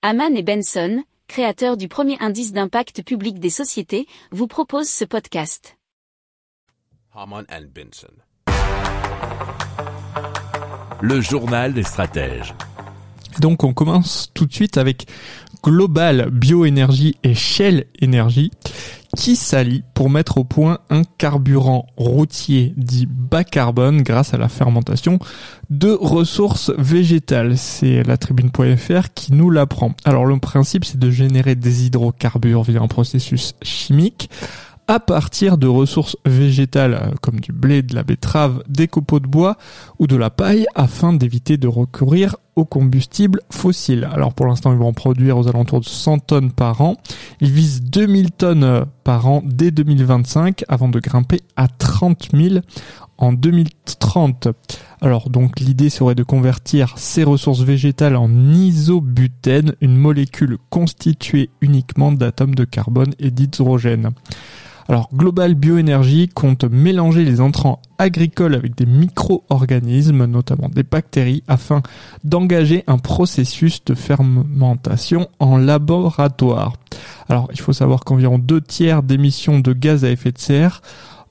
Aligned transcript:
Haman 0.00 0.36
et 0.36 0.44
Benson, 0.44 1.02
créateurs 1.26 1.76
du 1.76 1.88
premier 1.88 2.16
indice 2.20 2.52
d'impact 2.52 3.02
public 3.02 3.40
des 3.40 3.50
sociétés, 3.50 4.06
vous 4.30 4.46
proposent 4.46 4.88
ce 4.88 5.04
podcast. 5.04 5.76
Haman 7.12 7.44
and 7.50 7.64
Benson. 7.74 8.14
Le 11.00 11.20
journal 11.20 11.74
des 11.74 11.82
stratèges. 11.82 12.54
Donc 13.40 13.64
on 13.64 13.74
commence 13.74 14.30
tout 14.34 14.46
de 14.46 14.52
suite 14.52 14.78
avec 14.78 15.08
Global 15.64 16.30
Bioénergie 16.30 17.16
et 17.24 17.34
Shell 17.34 17.86
Energy 18.00 18.52
qui 19.16 19.36
s'allient 19.36 19.84
pour 19.94 20.10
mettre 20.10 20.38
au 20.38 20.44
point 20.44 20.78
un 20.90 21.02
carburant 21.04 21.86
routier 21.96 22.74
dit 22.76 23.06
bas 23.06 23.44
carbone 23.44 24.02
grâce 24.02 24.34
à 24.34 24.38
la 24.38 24.48
fermentation 24.48 25.18
de 25.70 25.90
ressources 25.90 26.70
végétales. 26.76 27.56
C'est 27.56 28.02
la 28.02 28.16
tribune.fr 28.16 29.12
qui 29.14 29.32
nous 29.32 29.50
l'apprend. 29.50 29.94
Alors 30.04 30.26
le 30.26 30.38
principe 30.38 30.84
c'est 30.84 30.98
de 30.98 31.10
générer 31.10 31.54
des 31.54 31.86
hydrocarbures 31.86 32.62
via 32.62 32.80
un 32.80 32.88
processus 32.88 33.54
chimique 33.62 34.30
à 34.88 35.00
partir 35.00 35.58
de 35.58 35.66
ressources 35.66 36.16
végétales 36.24 36.94
euh, 36.94 37.14
comme 37.20 37.40
du 37.40 37.52
blé, 37.52 37.82
de 37.82 37.94
la 37.94 38.02
betterave, 38.02 38.62
des 38.68 38.88
copeaux 38.88 39.20
de 39.20 39.28
bois 39.28 39.56
ou 39.98 40.06
de 40.06 40.16
la 40.16 40.30
paille 40.30 40.66
afin 40.74 41.12
d'éviter 41.12 41.58
de 41.58 41.68
recourir 41.68 42.36
aux 42.56 42.64
combustibles 42.64 43.40
fossiles. 43.50 44.08
Alors 44.10 44.32
pour 44.32 44.46
l'instant, 44.46 44.72
ils 44.72 44.78
vont 44.78 44.88
en 44.88 44.92
produire 44.94 45.36
aux 45.36 45.46
alentours 45.46 45.80
de 45.80 45.86
100 45.86 46.20
tonnes 46.20 46.52
par 46.52 46.80
an. 46.80 46.96
Ils 47.40 47.52
visent 47.52 47.82
2000 47.82 48.32
tonnes 48.32 48.64
euh, 48.64 48.84
par 49.04 49.26
an 49.26 49.42
dès 49.44 49.70
2025 49.70 50.64
avant 50.68 50.88
de 50.88 50.98
grimper 51.00 51.42
à 51.56 51.68
30 51.68 52.30
000 52.32 52.60
en 53.18 53.34
2030. 53.34 54.48
Alors 55.02 55.28
donc 55.28 55.60
l'idée 55.60 55.90
serait 55.90 56.14
de 56.14 56.22
convertir 56.22 56.94
ces 56.96 57.24
ressources 57.24 57.60
végétales 57.60 58.16
en 58.16 58.30
isobutène, 58.52 59.74
une 59.82 59.96
molécule 59.96 60.56
constituée 60.70 61.50
uniquement 61.60 62.10
d'atomes 62.10 62.54
de 62.54 62.64
carbone 62.64 63.12
et 63.18 63.30
d'hydrogène. 63.30 64.12
Alors 64.88 65.10
Global 65.14 65.54
Bioénergie 65.54 66.28
compte 66.28 66.64
mélanger 66.64 67.24
les 67.24 67.42
entrants 67.42 67.82
agricoles 67.98 68.54
avec 68.54 68.74
des 68.74 68.86
micro-organismes, 68.86 70.24
notamment 70.24 70.70
des 70.70 70.82
bactéries, 70.82 71.42
afin 71.46 71.82
d'engager 72.24 72.84
un 72.86 72.96
processus 72.96 73.84
de 73.84 73.94
fermentation 73.94 75.28
en 75.40 75.58
laboratoire. 75.58 76.72
Alors 77.28 77.48
il 77.52 77.60
faut 77.60 77.74
savoir 77.74 78.00
qu'environ 78.00 78.38
deux 78.38 78.62
tiers 78.62 79.02
d'émissions 79.02 79.60
de 79.60 79.74
gaz 79.74 80.06
à 80.06 80.10
effet 80.10 80.32
de 80.32 80.38
serre 80.38 80.80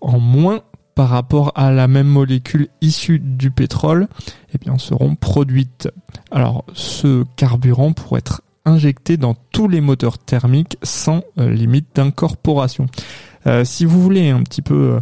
en 0.01 0.19
moins 0.19 0.61
par 0.93 1.09
rapport 1.09 1.51
à 1.55 1.71
la 1.71 1.87
même 1.87 2.07
molécule 2.07 2.69
issue 2.81 3.19
du 3.19 3.51
pétrole, 3.51 4.07
eh 4.53 4.57
bien, 4.57 4.79
seront 4.79 5.15
produites. 5.15 5.89
Alors, 6.31 6.65
ce 6.73 7.23
carburant 7.35 7.93
pourrait 7.93 8.21
être 8.21 8.41
injecté 8.65 9.15
dans 9.15 9.35
tous 9.51 9.67
les 9.67 9.79
moteurs 9.79 10.17
thermiques 10.17 10.77
sans 10.81 11.21
euh, 11.37 11.51
limite 11.51 11.87
d'incorporation. 11.95 12.87
Euh, 13.45 13.63
si 13.63 13.85
vous 13.85 14.01
voulez 14.01 14.29
un 14.29 14.43
petit 14.43 14.61
peu, 14.61 14.95
euh, 14.95 14.99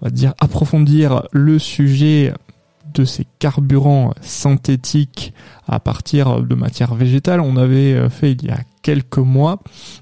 on 0.00 0.06
va 0.06 0.10
dire, 0.10 0.34
approfondir 0.40 1.22
le 1.32 1.58
sujet 1.58 2.32
de 2.94 3.04
ces 3.04 3.26
carburants 3.38 4.12
synthétiques 4.20 5.32
à 5.66 5.80
partir 5.80 6.42
de 6.42 6.54
matières 6.54 6.94
végétales, 6.94 7.40
on 7.40 7.56
avait 7.56 7.94
euh, 7.94 8.10
fait 8.10 8.32
il 8.32 8.44
y 8.44 8.50
a 8.50 8.60
quelques 8.82 9.18
mois 9.18 9.60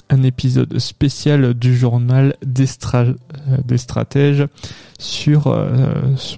un 0.08 0.22
épisode 0.22 0.78
spécial 0.78 1.54
du 1.54 1.76
journal 1.76 2.34
des, 2.44 2.66
stratèges 2.66 4.46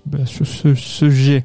bah, 0.07 0.27
sur 0.27 0.47
ce 0.47 0.75
sujet. 0.75 1.45